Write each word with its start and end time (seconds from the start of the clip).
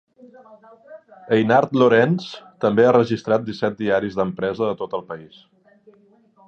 Einhart 1.37 1.75
Lorenz 1.81 2.25
també 2.65 2.87
ha 2.87 2.95
registrat 2.99 3.47
disset 3.51 3.79
diaris 3.85 4.19
d'empresa 4.21 4.71
de 4.71 4.75
tot 4.85 4.99
el 5.01 5.09
país. 5.13 5.43